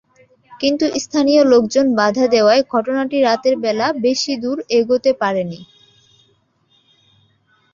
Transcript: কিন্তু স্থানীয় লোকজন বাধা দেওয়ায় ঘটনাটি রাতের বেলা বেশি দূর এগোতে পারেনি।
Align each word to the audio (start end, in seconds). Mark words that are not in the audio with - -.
কিন্তু 0.51 0.85
স্থানীয় 0.97 1.41
লোকজন 1.45 1.85
বাধা 1.99 2.25
দেওয়ায় 2.27 2.63
ঘটনাটি 2.73 3.17
রাতের 3.19 3.55
বেলা 3.63 3.87
বেশি 4.05 4.33
দূর 4.43 4.57
এগোতে 4.77 5.11
পারেনি। 5.21 5.61